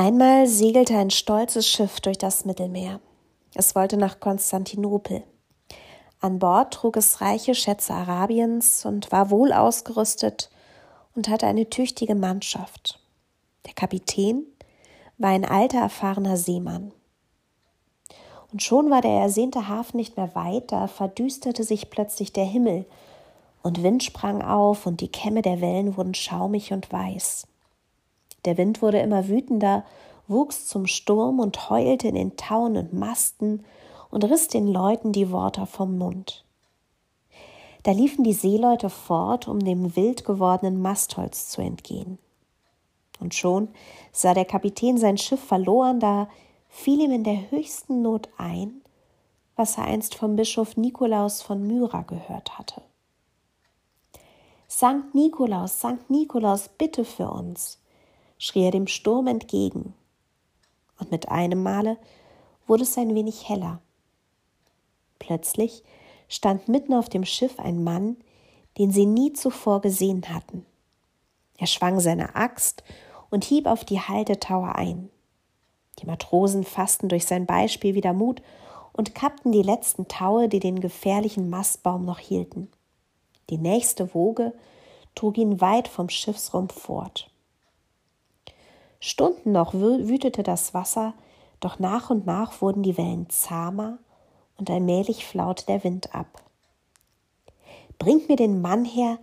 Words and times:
Einmal 0.00 0.46
segelte 0.46 0.96
ein 0.96 1.10
stolzes 1.10 1.68
Schiff 1.68 2.00
durch 2.00 2.16
das 2.16 2.46
Mittelmeer. 2.46 3.00
Es 3.52 3.74
wollte 3.74 3.98
nach 3.98 4.18
Konstantinopel. 4.18 5.24
An 6.20 6.38
Bord 6.38 6.72
trug 6.72 6.96
es 6.96 7.20
reiche 7.20 7.54
Schätze 7.54 7.92
Arabiens 7.92 8.86
und 8.86 9.12
war 9.12 9.28
wohl 9.28 9.52
ausgerüstet 9.52 10.48
und 11.14 11.28
hatte 11.28 11.46
eine 11.46 11.68
tüchtige 11.68 12.14
Mannschaft. 12.14 12.98
Der 13.66 13.74
Kapitän 13.74 14.46
war 15.18 15.28
ein 15.28 15.44
alter, 15.44 15.80
erfahrener 15.80 16.38
Seemann. 16.38 16.92
Und 18.52 18.62
schon 18.62 18.88
war 18.88 19.02
der 19.02 19.20
ersehnte 19.20 19.68
Hafen 19.68 19.98
nicht 19.98 20.16
mehr 20.16 20.34
weit, 20.34 20.72
da 20.72 20.86
verdüsterte 20.86 21.62
sich 21.62 21.90
plötzlich 21.90 22.32
der 22.32 22.46
Himmel, 22.46 22.86
und 23.62 23.82
Wind 23.82 24.02
sprang 24.02 24.40
auf, 24.40 24.86
und 24.86 25.02
die 25.02 25.12
Kämme 25.12 25.42
der 25.42 25.60
Wellen 25.60 25.98
wurden 25.98 26.14
schaumig 26.14 26.72
und 26.72 26.90
weiß. 26.90 27.46
Der 28.44 28.56
Wind 28.56 28.82
wurde 28.82 29.00
immer 29.00 29.28
wütender, 29.28 29.84
wuchs 30.28 30.66
zum 30.66 30.86
Sturm 30.86 31.40
und 31.40 31.70
heulte 31.70 32.08
in 32.08 32.14
den 32.14 32.36
Tauen 32.36 32.76
und 32.76 32.92
Masten 32.92 33.64
und 34.10 34.24
riss 34.24 34.48
den 34.48 34.68
Leuten 34.68 35.12
die 35.12 35.30
Worte 35.30 35.66
vom 35.66 35.98
Mund. 35.98 36.44
Da 37.82 37.92
liefen 37.92 38.24
die 38.24 38.32
Seeleute 38.32 38.90
fort, 38.90 39.48
um 39.48 39.60
dem 39.60 39.96
wild 39.96 40.24
gewordenen 40.24 40.82
Mastholz 40.82 41.48
zu 41.48 41.62
entgehen. 41.62 42.18
Und 43.20 43.34
schon 43.34 43.68
sah 44.12 44.34
der 44.34 44.44
Kapitän 44.44 44.98
sein 44.98 45.18
Schiff 45.18 45.42
verloren, 45.42 46.00
da 46.00 46.28
fiel 46.68 47.00
ihm 47.00 47.10
in 47.10 47.24
der 47.24 47.50
höchsten 47.50 48.02
Not 48.02 48.28
ein, 48.38 48.82
was 49.56 49.76
er 49.76 49.84
einst 49.84 50.14
vom 50.14 50.36
Bischof 50.36 50.76
Nikolaus 50.76 51.42
von 51.42 51.66
Myra 51.66 52.02
gehört 52.02 52.58
hatte. 52.58 52.82
Sankt 54.68 55.14
Nikolaus, 55.14 55.80
Sankt 55.80 56.10
Nikolaus, 56.10 56.68
bitte 56.68 57.04
für 57.04 57.30
uns, 57.30 57.79
schrie 58.40 58.64
er 58.64 58.70
dem 58.72 58.88
Sturm 58.88 59.28
entgegen, 59.28 59.94
und 60.98 61.12
mit 61.12 61.28
einem 61.28 61.62
Male 61.62 61.98
wurde 62.66 62.82
es 62.82 62.98
ein 62.98 63.14
wenig 63.14 63.48
heller. 63.48 63.80
Plötzlich 65.18 65.84
stand 66.28 66.68
mitten 66.68 66.94
auf 66.94 67.08
dem 67.08 67.24
Schiff 67.24 67.60
ein 67.60 67.84
Mann, 67.84 68.16
den 68.78 68.90
sie 68.90 69.06
nie 69.06 69.32
zuvor 69.32 69.80
gesehen 69.80 70.28
hatten. 70.28 70.66
Er 71.58 71.66
schwang 71.66 72.00
seine 72.00 72.34
Axt 72.34 72.82
und 73.30 73.44
hieb 73.44 73.66
auf 73.66 73.84
die 73.84 74.00
Haltetaue 74.00 74.74
ein. 74.74 75.10
Die 75.98 76.06
Matrosen 76.06 76.64
fassten 76.64 77.08
durch 77.08 77.26
sein 77.26 77.46
Beispiel 77.46 77.94
wieder 77.94 78.12
Mut 78.12 78.40
und 78.92 79.14
kappten 79.14 79.52
die 79.52 79.62
letzten 79.62 80.08
Taue, 80.08 80.48
die 80.48 80.60
den 80.60 80.80
gefährlichen 80.80 81.50
Mastbaum 81.50 82.04
noch 82.04 82.18
hielten. 82.18 82.70
Die 83.50 83.58
nächste 83.58 84.14
Woge 84.14 84.54
trug 85.14 85.36
ihn 85.36 85.60
weit 85.60 85.88
vom 85.88 86.08
Schiffsrumpf 86.08 86.74
fort. 86.74 87.29
Stunden 89.00 89.52
noch 89.52 89.72
wütete 89.72 90.42
das 90.42 90.74
Wasser, 90.74 91.14
doch 91.58 91.78
nach 91.78 92.10
und 92.10 92.26
nach 92.26 92.60
wurden 92.60 92.82
die 92.82 92.98
Wellen 92.98 93.28
zahmer 93.30 93.98
und 94.56 94.70
allmählich 94.70 95.24
flaute 95.24 95.64
der 95.66 95.82
Wind 95.84 96.14
ab. 96.14 96.42
Bringt 97.98 98.28
mir 98.28 98.36
den 98.36 98.60
Mann 98.60 98.84
her, 98.84 99.18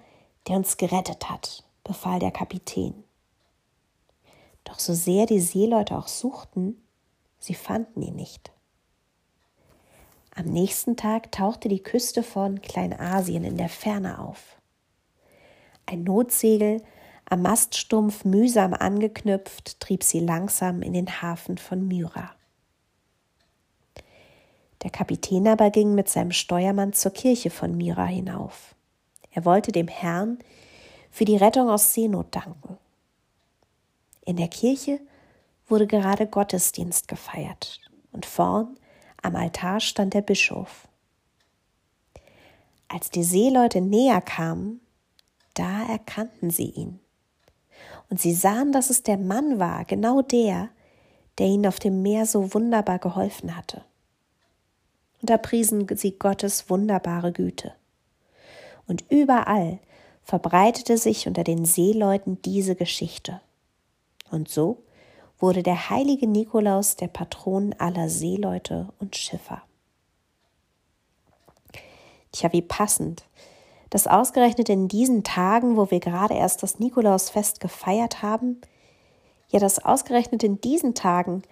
der 0.47 0.57
uns 0.57 0.77
gerettet 0.77 1.29
hat, 1.29 1.63
befahl 1.83 2.19
der 2.19 2.31
Kapitän. 2.31 3.03
Doch 4.63 4.79
so 4.79 4.93
sehr 4.93 5.25
die 5.25 5.39
Seeleute 5.39 5.97
auch 5.97 6.07
suchten, 6.07 6.83
sie 7.39 7.53
fanden 7.53 8.01
ihn 8.01 8.15
nicht. 8.15 8.51
Am 10.35 10.45
nächsten 10.45 10.97
Tag 10.97 11.31
tauchte 11.31 11.69
die 11.69 11.81
Küste 11.81 12.21
von 12.21 12.61
Kleinasien 12.61 13.43
in 13.43 13.57
der 13.57 13.69
Ferne 13.69 14.19
auf. 14.19 14.57
Ein 15.85 16.03
Notsegel, 16.03 16.83
am 17.29 17.41
Maststumpf 17.41 18.23
mühsam 18.23 18.73
angeknüpft, 18.73 19.79
trieb 19.79 20.03
sie 20.03 20.19
langsam 20.19 20.81
in 20.81 20.93
den 20.93 21.21
Hafen 21.21 21.57
von 21.57 21.87
Myra. 21.87 22.31
Der 24.83 24.91
Kapitän 24.91 25.47
aber 25.47 25.69
ging 25.69 25.93
mit 25.93 26.07
seinem 26.07 26.31
Steuermann 26.31 26.93
zur 26.93 27.11
Kirche 27.11 27.49
von 27.49 27.75
Myra 27.75 28.05
hinauf. 28.05 28.75
Er 29.31 29.43
wollte 29.43 29.71
dem 29.71 29.87
Herrn 29.87 30.39
für 31.11 31.25
die 31.25 31.35
Rettung 31.35 31.69
aus 31.69 31.93
Seenot 31.93 32.27
danken. 32.33 32.77
In 34.23 34.37
der 34.37 34.47
Kirche 34.47 34.99
wurde 35.67 35.87
gerade 35.87 36.27
Gottesdienst 36.27 37.07
gefeiert 37.07 37.81
und 38.13 38.25
vorn 38.25 38.77
am 39.21 39.35
Altar 39.35 39.81
stand 39.81 40.13
der 40.13 40.21
Bischof. 40.21 40.87
Als 42.87 43.09
die 43.09 43.23
Seeleute 43.23 43.81
näher 43.81 44.21
kamen, 44.21 44.79
da 45.55 45.85
erkannten 45.87 46.51
sie 46.51 46.69
ihn. 46.69 46.99
Und 48.09 48.21
sie 48.21 48.33
sahen, 48.33 48.71
dass 48.71 48.89
es 48.89 49.03
der 49.03 49.17
Mann 49.17 49.59
war, 49.59 49.85
genau 49.85 50.21
der, 50.21 50.69
der 51.37 51.47
ihnen 51.47 51.67
auf 51.67 51.79
dem 51.79 52.01
Meer 52.01 52.25
so 52.25 52.53
wunderbar 52.53 52.99
geholfen 52.99 53.55
hatte. 53.55 53.83
Und 55.21 55.29
da 55.29 55.37
priesen 55.37 55.87
sie 55.95 56.17
Gottes 56.17 56.69
wunderbare 56.69 57.31
Güte. 57.31 57.73
Und 58.87 59.03
überall 59.09 59.79
verbreitete 60.23 60.97
sich 60.97 61.27
unter 61.27 61.43
den 61.43 61.65
Seeleuten 61.65 62.41
diese 62.41 62.75
Geschichte. 62.75 63.41
Und 64.29 64.49
so 64.49 64.83
wurde 65.39 65.63
der 65.63 65.89
heilige 65.89 66.27
Nikolaus 66.27 66.95
der 66.95 67.07
Patron 67.07 67.73
aller 67.77 68.09
Seeleute 68.09 68.89
und 68.99 69.15
Schiffer. 69.15 69.61
Tja, 72.31 72.51
wie 72.51 72.61
passend, 72.61 73.25
dass 73.89 74.07
ausgerechnet 74.07 74.69
in 74.69 74.87
diesen 74.87 75.23
Tagen, 75.23 75.77
wo 75.77 75.89
wir 75.91 75.99
gerade 75.99 76.33
erst 76.33 76.63
das 76.63 76.79
Nikolausfest 76.79 77.59
gefeiert 77.59 78.21
haben, 78.21 78.59
ja, 79.49 79.59
dass 79.59 79.83
ausgerechnet 79.83 80.43
in 80.43 80.59
diesen 80.59 80.93
Tagen 80.93 81.43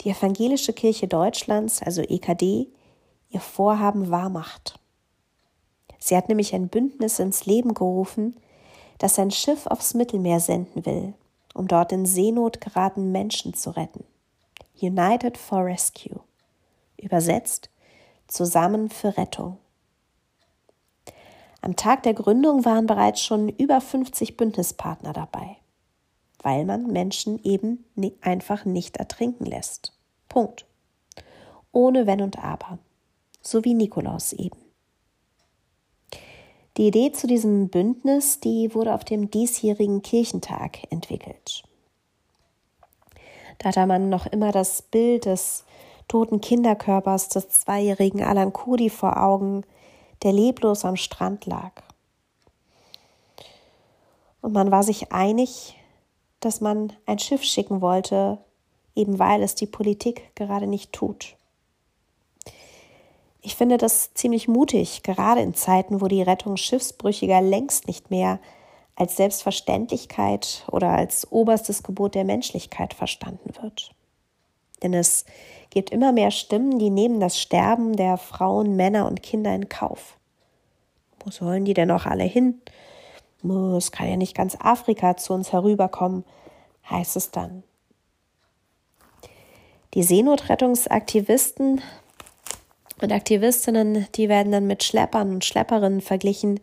die 0.00 0.10
Evangelische 0.10 0.72
Kirche 0.72 1.08
Deutschlands, 1.08 1.82
also 1.82 2.02
EKD, 2.02 2.68
ihr 3.30 3.40
Vorhaben 3.40 4.10
wahrmacht. 4.10 4.78
Sie 5.98 6.16
hat 6.16 6.28
nämlich 6.28 6.54
ein 6.54 6.68
Bündnis 6.68 7.18
ins 7.18 7.46
Leben 7.46 7.74
gerufen, 7.74 8.36
das 8.98 9.18
ein 9.18 9.30
Schiff 9.30 9.66
aufs 9.66 9.94
Mittelmeer 9.94 10.40
senden 10.40 10.86
will, 10.86 11.14
um 11.54 11.68
dort 11.68 11.92
in 11.92 12.06
Seenot 12.06 12.60
geratenen 12.60 13.12
Menschen 13.12 13.54
zu 13.54 13.70
retten. 13.70 14.04
United 14.80 15.38
for 15.38 15.64
Rescue. 15.64 16.20
Übersetzt 17.00 17.70
Zusammen 18.28 18.90
für 18.90 19.16
Rettung. 19.16 19.58
Am 21.66 21.74
Tag 21.74 22.04
der 22.04 22.14
Gründung 22.14 22.64
waren 22.64 22.86
bereits 22.86 23.20
schon 23.20 23.48
über 23.48 23.80
50 23.80 24.36
Bündnispartner 24.36 25.12
dabei, 25.12 25.56
weil 26.40 26.64
man 26.64 26.86
Menschen 26.86 27.42
eben 27.42 27.84
einfach 28.20 28.64
nicht 28.64 28.98
ertrinken 28.98 29.46
lässt. 29.46 29.92
Punkt. 30.28 30.64
Ohne 31.72 32.06
Wenn 32.06 32.22
und 32.22 32.38
Aber. 32.38 32.78
So 33.42 33.64
wie 33.64 33.74
Nikolaus 33.74 34.32
eben. 34.32 34.60
Die 36.76 36.86
Idee 36.86 37.10
zu 37.10 37.26
diesem 37.26 37.68
Bündnis, 37.68 38.38
die 38.38 38.72
wurde 38.72 38.94
auf 38.94 39.02
dem 39.02 39.32
diesjährigen 39.32 40.02
Kirchentag 40.02 40.92
entwickelt. 40.92 41.64
Da 43.58 43.70
hatte 43.70 43.86
man 43.86 44.08
noch 44.08 44.26
immer 44.26 44.52
das 44.52 44.82
Bild 44.82 45.24
des 45.24 45.64
toten 46.06 46.40
Kinderkörpers 46.40 47.28
des 47.28 47.48
zweijährigen 47.48 48.22
Alan 48.22 48.52
Kudi 48.52 48.88
vor 48.88 49.20
Augen, 49.20 49.64
der 50.22 50.32
leblos 50.32 50.84
am 50.84 50.96
Strand 50.96 51.46
lag. 51.46 51.82
Und 54.40 54.52
man 54.52 54.70
war 54.70 54.82
sich 54.82 55.12
einig, 55.12 55.76
dass 56.40 56.60
man 56.60 56.92
ein 57.06 57.18
Schiff 57.18 57.42
schicken 57.42 57.80
wollte, 57.80 58.38
eben 58.94 59.18
weil 59.18 59.42
es 59.42 59.54
die 59.54 59.66
Politik 59.66 60.34
gerade 60.34 60.66
nicht 60.66 60.92
tut. 60.92 61.36
Ich 63.40 63.54
finde 63.54 63.76
das 63.76 64.12
ziemlich 64.14 64.48
mutig, 64.48 65.02
gerade 65.02 65.40
in 65.40 65.54
Zeiten, 65.54 66.00
wo 66.00 66.08
die 66.08 66.22
Rettung 66.22 66.56
Schiffsbrüchiger 66.56 67.40
längst 67.40 67.86
nicht 67.86 68.10
mehr 68.10 68.40
als 68.96 69.16
Selbstverständlichkeit 69.16 70.64
oder 70.72 70.88
als 70.90 71.30
oberstes 71.30 71.82
Gebot 71.82 72.14
der 72.14 72.24
Menschlichkeit 72.24 72.94
verstanden 72.94 73.50
wird. 73.60 73.94
Denn 74.82 74.94
es 74.94 75.24
gibt 75.70 75.90
immer 75.90 76.12
mehr 76.12 76.30
Stimmen, 76.30 76.78
die 76.78 76.90
nehmen 76.90 77.20
das 77.20 77.40
Sterben 77.40 77.96
der 77.96 78.16
Frauen, 78.18 78.76
Männer 78.76 79.06
und 79.06 79.22
Kinder 79.22 79.54
in 79.54 79.68
Kauf. 79.68 80.16
Wo 81.24 81.30
sollen 81.30 81.64
die 81.64 81.74
denn 81.74 81.90
auch 81.90 82.06
alle 82.06 82.24
hin? 82.24 82.60
Es 83.76 83.92
kann 83.92 84.08
ja 84.08 84.16
nicht 84.16 84.36
ganz 84.36 84.56
Afrika 84.60 85.16
zu 85.16 85.32
uns 85.32 85.52
herüberkommen, 85.52 86.24
heißt 86.90 87.16
es 87.16 87.30
dann. 87.30 87.62
Die 89.94 90.02
Seenotrettungsaktivisten 90.02 91.80
und 93.00 93.12
Aktivistinnen, 93.12 94.06
die 94.14 94.28
werden 94.28 94.52
dann 94.52 94.66
mit 94.66 94.82
Schleppern 94.84 95.30
und 95.30 95.44
Schlepperinnen 95.44 96.00
verglichen, 96.00 96.60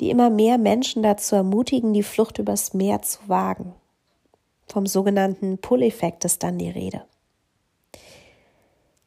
die 0.00 0.10
immer 0.10 0.30
mehr 0.30 0.58
Menschen 0.58 1.02
dazu 1.02 1.36
ermutigen, 1.36 1.92
die 1.92 2.02
Flucht 2.02 2.38
übers 2.38 2.74
Meer 2.74 3.02
zu 3.02 3.20
wagen. 3.28 3.74
Vom 4.66 4.86
sogenannten 4.86 5.58
Pull-Effekt 5.58 6.24
ist 6.24 6.42
dann 6.42 6.58
die 6.58 6.70
Rede. 6.70 7.04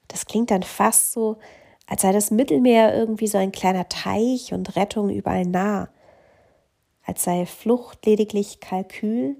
Das 0.07 0.25
klingt 0.25 0.51
dann 0.51 0.63
fast 0.63 1.12
so, 1.12 1.38
als 1.86 2.01
sei 2.01 2.12
das 2.12 2.31
Mittelmeer 2.31 2.94
irgendwie 2.94 3.27
so 3.27 3.38
ein 3.38 3.51
kleiner 3.51 3.88
Teich 3.89 4.54
und 4.54 4.75
Rettung 4.75 5.09
überall 5.09 5.45
nah, 5.45 5.89
als 7.06 7.24
sei 7.24 7.45
Flucht 7.45 8.06
lediglich 8.06 8.59
Kalkül 8.59 9.38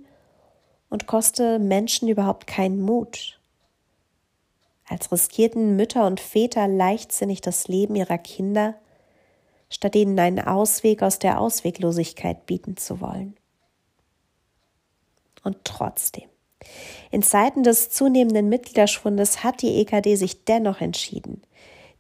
und 0.90 1.08
koste 1.08 1.60
Menschen 1.60 2.08
überhaupt 2.08 2.48
keinen 2.48 2.82
Mut. 2.82 3.40
Als 4.88 5.12
riskierten 5.12 5.76
Mütter 5.76 6.08
und 6.08 6.22
Väter 6.22 6.68
leichtsinnig 6.68 7.42
das 7.42 7.68
Leben 7.68 7.96
ihrer 7.96 8.18
Kinder, 8.18 8.76
statt 9.70 9.96
ihnen 9.96 10.18
einen 10.18 10.40
Ausweg 10.40 11.04
aus 11.04 11.20
der 11.20 11.42
Ausweglosigkeit 11.42 12.46
bieten 12.46 12.78
zu 12.78 13.02
wollen. 13.02 13.36
Und 15.44 15.58
trotzdem, 15.66 16.30
in 17.12 17.24
Zeiten 17.24 17.64
des 17.64 17.90
zunehmenden 17.90 18.50
Mitgliederschwundes 18.50 19.44
hat 19.44 19.62
die 19.62 19.80
EKD 19.80 20.16
sich 20.16 20.46
dennoch 20.46 20.82
entschieden, 20.82 21.42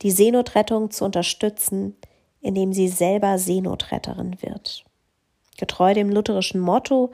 die 0.02 0.12
Seenotrettung 0.12 0.92
zu 0.92 1.06
unterstützen, 1.06 1.96
indem 2.42 2.74
sie 2.74 2.88
selber 2.88 3.40
Seenotretterin 3.40 4.42
wird. 4.42 4.86
Getreu 5.58 5.94
dem 5.94 6.10
lutherischen 6.10 6.62
Motto, 6.62 7.12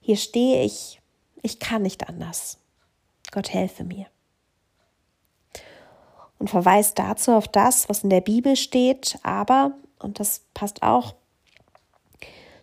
hier 0.00 0.16
stehe 0.16 0.64
ich, 0.64 1.00
ich 1.42 1.58
kann 1.58 1.82
nicht 1.82 2.08
anders. 2.08 2.58
Gott 3.32 3.52
helfe 3.52 3.84
mir. 3.84 4.06
Und 6.38 6.50
verweist 6.50 6.98
dazu 6.98 7.32
auf 7.32 7.48
das, 7.48 7.88
was 7.88 8.04
in 8.04 8.10
der 8.10 8.20
Bibel 8.20 8.54
steht, 8.54 9.18
aber, 9.22 9.72
und 9.98 10.20
das 10.20 10.42
passt 10.52 10.82
auch 10.82 11.14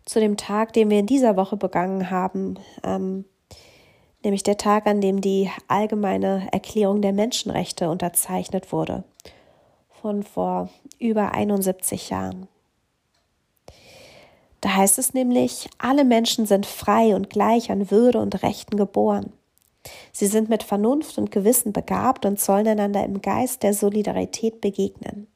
zu 0.05 0.19
dem 0.19 0.37
Tag, 0.37 0.73
den 0.73 0.89
wir 0.89 0.99
in 0.99 1.07
dieser 1.07 1.35
Woche 1.35 1.57
begangen 1.57 2.09
haben, 2.09 2.59
ähm, 2.83 3.25
nämlich 4.23 4.43
der 4.43 4.57
Tag, 4.57 4.87
an 4.87 5.01
dem 5.01 5.21
die 5.21 5.49
allgemeine 5.67 6.47
Erklärung 6.51 7.01
der 7.01 7.13
Menschenrechte 7.13 7.89
unterzeichnet 7.89 8.71
wurde, 8.71 9.03
von 10.01 10.23
vor 10.23 10.69
über 10.99 11.33
71 11.33 12.09
Jahren. 12.09 12.47
Da 14.61 14.75
heißt 14.75 14.99
es 14.99 15.13
nämlich, 15.13 15.67
alle 15.79 16.05
Menschen 16.05 16.45
sind 16.45 16.67
frei 16.67 17.15
und 17.15 17.31
gleich 17.31 17.71
an 17.71 17.89
Würde 17.89 18.19
und 18.19 18.43
Rechten 18.43 18.77
geboren. 18.77 19.33
Sie 20.11 20.27
sind 20.27 20.49
mit 20.49 20.61
Vernunft 20.61 21.17
und 21.17 21.31
Gewissen 21.31 21.73
begabt 21.73 22.25
und 22.25 22.39
sollen 22.39 22.67
einander 22.67 23.03
im 23.03 23.21
Geist 23.21 23.63
der 23.63 23.73
Solidarität 23.73 24.61
begegnen. 24.61 25.27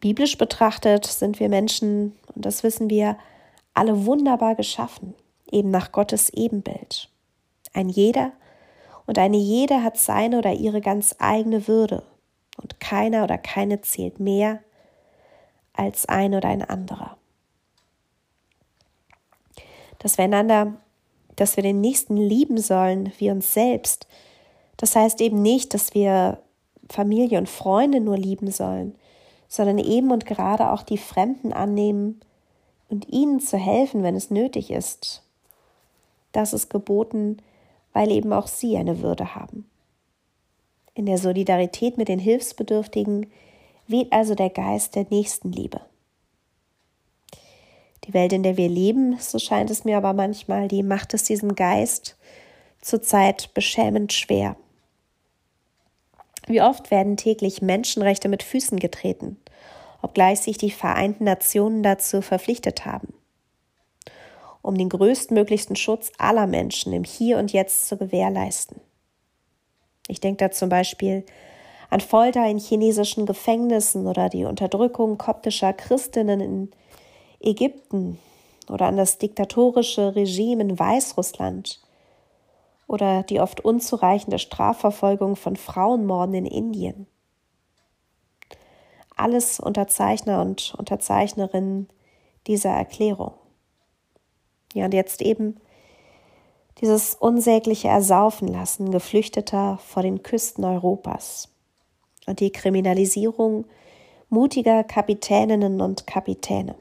Biblisch 0.00 0.36
betrachtet 0.36 1.06
sind 1.06 1.40
wir 1.40 1.48
Menschen, 1.48 2.12
und 2.34 2.44
das 2.44 2.62
wissen 2.62 2.90
wir, 2.90 3.16
alle 3.72 4.04
wunderbar 4.04 4.54
geschaffen, 4.54 5.14
eben 5.50 5.70
nach 5.70 5.92
Gottes 5.92 6.30
Ebenbild. 6.30 7.08
Ein 7.72 7.88
jeder 7.88 8.32
und 9.06 9.18
eine 9.18 9.36
jede 9.36 9.82
hat 9.82 9.98
seine 9.98 10.38
oder 10.38 10.52
ihre 10.52 10.80
ganz 10.80 11.16
eigene 11.18 11.68
Würde, 11.68 12.02
und 12.62 12.80
keiner 12.80 13.24
oder 13.24 13.38
keine 13.38 13.80
zählt 13.80 14.20
mehr 14.20 14.60
als 15.72 16.06
ein 16.06 16.34
oder 16.34 16.48
ein 16.48 16.62
anderer. 16.62 17.16
Dass 19.98 20.18
wir 20.18 20.24
einander, 20.24 20.74
dass 21.36 21.56
wir 21.56 21.62
den 21.62 21.80
Nächsten 21.80 22.16
lieben 22.16 22.58
sollen 22.58 23.12
wie 23.18 23.30
uns 23.30 23.52
selbst, 23.52 24.06
das 24.76 24.94
heißt 24.94 25.20
eben 25.20 25.42
nicht, 25.42 25.74
dass 25.74 25.94
wir 25.94 26.42
Familie 26.88 27.38
und 27.38 27.48
Freunde 27.48 28.00
nur 28.00 28.16
lieben 28.16 28.50
sollen, 28.50 28.94
sondern 29.48 29.78
eben 29.78 30.10
und 30.10 30.26
gerade 30.26 30.70
auch 30.70 30.82
die 30.82 30.98
Fremden 30.98 31.52
annehmen 31.52 32.20
und 32.88 33.08
ihnen 33.08 33.40
zu 33.40 33.56
helfen, 33.56 34.02
wenn 34.02 34.14
es 34.14 34.30
nötig 34.30 34.70
ist. 34.70 35.23
Das 36.34 36.52
ist 36.52 36.68
geboten, 36.68 37.38
weil 37.92 38.10
eben 38.10 38.32
auch 38.32 38.48
sie 38.48 38.76
eine 38.76 39.00
Würde 39.00 39.36
haben. 39.36 39.70
In 40.94 41.06
der 41.06 41.16
Solidarität 41.16 41.96
mit 41.96 42.08
den 42.08 42.18
Hilfsbedürftigen 42.18 43.30
weht 43.86 44.12
also 44.12 44.34
der 44.34 44.50
Geist 44.50 44.96
der 44.96 45.06
Nächstenliebe. 45.10 45.80
Die 48.04 48.12
Welt, 48.12 48.32
in 48.32 48.42
der 48.42 48.56
wir 48.56 48.68
leben, 48.68 49.16
so 49.18 49.38
scheint 49.38 49.70
es 49.70 49.84
mir 49.84 49.96
aber 49.96 50.12
manchmal, 50.12 50.66
die 50.66 50.82
macht 50.82 51.14
es 51.14 51.22
diesem 51.22 51.54
Geist 51.54 52.18
zurzeit 52.80 53.54
beschämend 53.54 54.12
schwer. 54.12 54.56
Wie 56.48 56.60
oft 56.60 56.90
werden 56.90 57.16
täglich 57.16 57.62
Menschenrechte 57.62 58.28
mit 58.28 58.42
Füßen 58.42 58.80
getreten, 58.80 59.38
obgleich 60.02 60.40
sich 60.40 60.58
die 60.58 60.72
Vereinten 60.72 61.24
Nationen 61.24 61.84
dazu 61.84 62.22
verpflichtet 62.22 62.84
haben. 62.84 63.14
Um 64.64 64.78
den 64.78 64.88
größtmöglichsten 64.88 65.76
Schutz 65.76 66.10
aller 66.16 66.46
Menschen 66.46 66.94
im 66.94 67.04
Hier 67.04 67.36
und 67.36 67.52
Jetzt 67.52 67.86
zu 67.86 67.98
gewährleisten. 67.98 68.80
Ich 70.08 70.20
denke 70.20 70.42
da 70.42 70.50
zum 70.50 70.70
Beispiel 70.70 71.26
an 71.90 72.00
Folter 72.00 72.48
in 72.48 72.56
chinesischen 72.56 73.26
Gefängnissen 73.26 74.06
oder 74.06 74.30
die 74.30 74.46
Unterdrückung 74.46 75.18
koptischer 75.18 75.74
Christinnen 75.74 76.40
in 76.40 76.70
Ägypten 77.40 78.18
oder 78.70 78.86
an 78.86 78.96
das 78.96 79.18
diktatorische 79.18 80.16
Regime 80.16 80.62
in 80.62 80.78
Weißrussland 80.78 81.82
oder 82.86 83.22
die 83.22 83.40
oft 83.40 83.60
unzureichende 83.62 84.38
Strafverfolgung 84.38 85.36
von 85.36 85.56
Frauenmorden 85.56 86.34
in 86.36 86.46
Indien. 86.46 87.06
Alles 89.14 89.60
Unterzeichner 89.60 90.40
und 90.40 90.74
Unterzeichnerinnen 90.78 91.90
dieser 92.46 92.70
Erklärung. 92.70 93.34
Ja, 94.74 94.84
und 94.84 94.94
jetzt 94.94 95.22
eben 95.22 95.56
dieses 96.80 97.14
unsägliche 97.14 97.88
Ersaufen 97.88 98.48
lassen 98.48 98.90
Geflüchteter 98.90 99.78
vor 99.78 100.02
den 100.02 100.22
Küsten 100.22 100.64
Europas 100.64 101.48
und 102.26 102.40
die 102.40 102.50
Kriminalisierung 102.50 103.64
mutiger 104.28 104.82
Kapitäninnen 104.82 105.80
und 105.80 106.06
Kapitäne. 106.06 106.74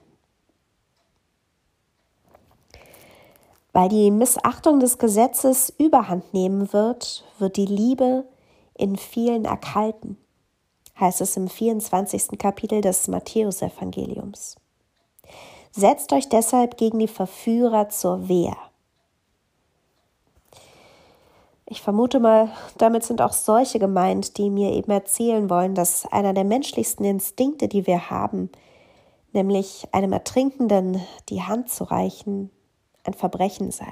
Weil 3.72 3.90
die 3.90 4.12
Missachtung 4.12 4.80
des 4.80 4.98
Gesetzes 4.98 5.74
überhand 5.78 6.34
nehmen 6.34 6.74
wird, 6.74 7.24
wird 7.40 7.58
die 7.58 7.66
Liebe 7.66 8.26
in 8.76 8.98
vielen 8.98 9.46
erkalten, 9.46 10.18
heißt 11.00 11.22
es 11.22 11.38
im 11.38 11.48
24. 11.48 12.40
Kapitel 12.40 12.82
des 12.82 13.08
Matthäusevangeliums. 13.08 14.58
Setzt 15.76 16.14
euch 16.14 16.30
deshalb 16.30 16.78
gegen 16.78 17.00
die 17.00 17.08
Verführer 17.08 17.90
zur 17.90 18.30
Wehr. 18.30 18.56
Ich 21.66 21.82
vermute 21.82 22.20
mal, 22.20 22.52
damit 22.78 23.04
sind 23.04 23.24
auch 23.24 23.34
solche 23.34 23.80
gemeint, 23.80 24.38
die 24.38 24.52
mir 24.52 24.74
eben 24.74 24.92
erzählen 24.92 25.50
wollen, 25.50 25.74
dass 25.74 26.06
einer 26.06 26.36
der 26.36 26.44
menschlichsten 26.44 27.04
Instinkte, 27.04 27.68
die 27.68 27.88
wir 27.88 28.12
haben, 28.12 28.52
nämlich 29.32 29.88
einem 29.92 30.14
Ertrinkenden 30.14 31.02
die 31.30 31.42
Hand 31.42 31.72
zu 31.72 31.86
reichen, 31.86 32.52
ein 33.04 33.16
Verbrechen 33.16 33.72
sei. 33.72 33.92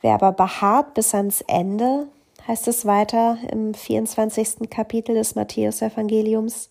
Wer 0.00 0.14
aber 0.14 0.32
beharrt 0.32 0.94
bis 0.94 1.14
ans 1.14 1.40
Ende, 1.42 2.08
heißt 2.48 2.66
es 2.66 2.84
weiter 2.84 3.38
im 3.52 3.74
24. 3.74 4.68
Kapitel 4.68 5.14
des 5.14 5.36
Matthäus-Evangeliums, 5.36 6.70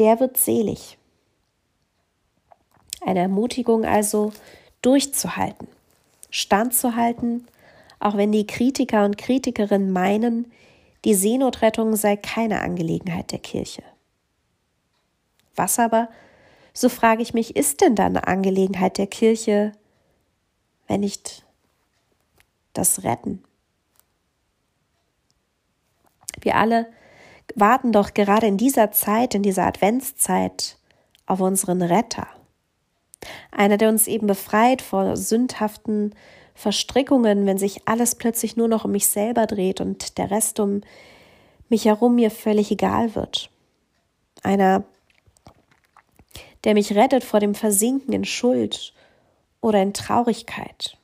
der 0.00 0.18
wird 0.18 0.38
selig. 0.38 0.96
Eine 3.02 3.20
Ermutigung 3.20 3.84
also, 3.84 4.32
durchzuhalten, 4.82 5.68
standzuhalten, 6.30 7.46
auch 7.98 8.16
wenn 8.16 8.32
die 8.32 8.46
Kritiker 8.46 9.04
und 9.04 9.18
Kritikerinnen 9.18 9.92
meinen, 9.92 10.50
die 11.04 11.14
Seenotrettung 11.14 11.96
sei 11.96 12.16
keine 12.16 12.62
Angelegenheit 12.62 13.30
der 13.30 13.38
Kirche. 13.40 13.82
Was 15.54 15.78
aber 15.78 16.08
so 16.72 16.88
frage 16.88 17.20
ich 17.20 17.34
mich, 17.34 17.56
ist 17.56 17.82
denn 17.82 17.94
da 17.94 18.06
eine 18.06 18.26
Angelegenheit 18.26 18.96
der 18.96 19.06
Kirche, 19.06 19.72
wenn 20.88 21.00
nicht 21.00 21.44
das 22.72 23.04
Retten? 23.04 23.44
Wir 26.40 26.56
alle 26.56 26.90
warten 27.54 27.92
doch 27.92 28.14
gerade 28.14 28.46
in 28.46 28.56
dieser 28.56 28.92
Zeit, 28.92 29.34
in 29.34 29.42
dieser 29.42 29.66
Adventszeit 29.66 30.76
auf 31.26 31.40
unseren 31.40 31.82
Retter. 31.82 32.26
Einer, 33.50 33.76
der 33.76 33.88
uns 33.88 34.06
eben 34.06 34.26
befreit 34.26 34.82
vor 34.82 35.16
sündhaften 35.16 36.14
Verstrickungen, 36.54 37.46
wenn 37.46 37.58
sich 37.58 37.86
alles 37.86 38.14
plötzlich 38.14 38.56
nur 38.56 38.68
noch 38.68 38.84
um 38.84 38.92
mich 38.92 39.08
selber 39.08 39.46
dreht 39.46 39.80
und 39.80 40.18
der 40.18 40.30
Rest 40.30 40.60
um 40.60 40.82
mich 41.68 41.84
herum 41.84 42.16
mir 42.16 42.30
völlig 42.30 42.70
egal 42.70 43.14
wird. 43.14 43.50
Einer, 44.42 44.84
der 46.64 46.74
mich 46.74 46.94
rettet 46.94 47.24
vor 47.24 47.40
dem 47.40 47.54
Versinken 47.54 48.12
in 48.12 48.24
Schuld 48.24 48.92
oder 49.60 49.80
in 49.80 49.94
Traurigkeit. 49.94 50.98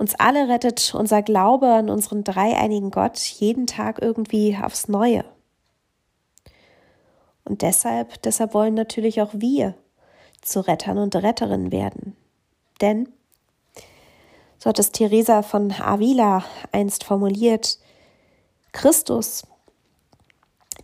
Uns 0.00 0.14
alle 0.14 0.48
rettet 0.48 0.94
unser 0.94 1.20
Glaube 1.20 1.74
an 1.74 1.90
unseren 1.90 2.24
dreieinigen 2.24 2.90
Gott 2.90 3.18
jeden 3.18 3.66
Tag 3.66 4.00
irgendwie 4.00 4.56
aufs 4.56 4.88
Neue. 4.88 5.26
Und 7.44 7.60
deshalb, 7.60 8.22
deshalb 8.22 8.54
wollen 8.54 8.72
natürlich 8.72 9.20
auch 9.20 9.28
wir 9.34 9.74
zu 10.40 10.66
Rettern 10.66 10.96
und 10.96 11.14
Retterinnen 11.14 11.70
werden. 11.70 12.16
Denn, 12.80 13.10
so 14.56 14.70
hat 14.70 14.78
es 14.78 14.90
Theresa 14.90 15.42
von 15.42 15.70
Avila 15.70 16.44
einst 16.72 17.04
formuliert, 17.04 17.78
Christus 18.72 19.42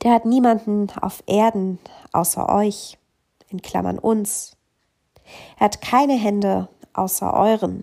Der 0.03 0.13
hat 0.13 0.27
niemanden 0.27 0.89
auf 1.01 1.23
Erden 1.27 1.79
außer 2.13 2.51
euch, 2.55 2.99
in 3.49 3.63
Klammern 3.63 3.99
uns. 3.99 4.59
Er 5.59 5.65
hat 5.65 5.81
keine 5.81 6.19
Hände 6.19 6.69
außer 6.93 7.33
euren 7.33 7.83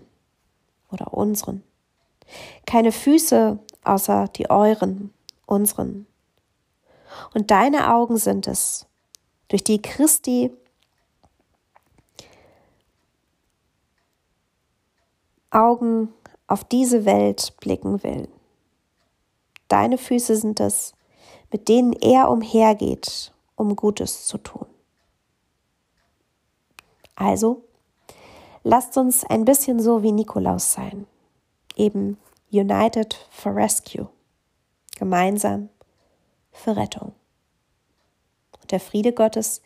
oder 0.94 1.12
unseren, 1.12 1.62
keine 2.66 2.92
Füße 2.92 3.58
außer 3.84 4.28
die 4.28 4.48
euren, 4.50 5.12
unseren. 5.46 6.06
Und 7.34 7.50
deine 7.50 7.94
Augen 7.94 8.16
sind 8.16 8.46
es, 8.48 8.86
durch 9.48 9.62
die 9.62 9.80
Christi 9.80 10.50
Augen 15.50 16.12
auf 16.48 16.64
diese 16.64 17.04
Welt 17.04 17.54
blicken 17.60 18.02
will. 18.02 18.28
Deine 19.68 19.98
Füße 19.98 20.36
sind 20.36 20.58
es, 20.58 20.94
mit 21.52 21.68
denen 21.68 21.92
er 21.92 22.28
umhergeht, 22.30 23.32
um 23.54 23.76
Gutes 23.76 24.26
zu 24.26 24.38
tun. 24.38 24.66
Also, 27.14 27.62
lasst 28.64 28.96
uns 28.96 29.24
ein 29.24 29.44
bisschen 29.44 29.78
so 29.78 30.02
wie 30.02 30.10
Nikolaus 30.10 30.72
sein, 30.72 31.06
eben 31.76 32.18
United 32.50 33.14
for 33.30 33.54
Rescue, 33.54 34.08
gemeinsam 34.98 35.68
für 36.50 36.76
Rettung. 36.76 37.12
Und 38.60 38.72
der 38.72 38.80
Friede 38.80 39.12
Gottes, 39.12 39.62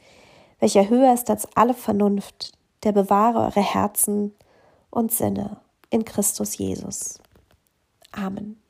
welcher 0.58 0.88
höher 0.88 1.14
ist 1.14 1.30
als 1.30 1.48
alle 1.56 1.74
Vernunft, 1.74 2.52
der 2.82 2.92
bewahre 2.92 3.38
eure 3.38 3.62
Herzen 3.62 4.34
und 4.90 5.12
Sinne 5.12 5.60
in 5.90 6.04
Christus 6.04 6.58
Jesus. 6.58 7.18
Amen. 8.12 8.60